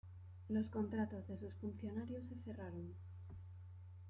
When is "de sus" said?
1.27-1.53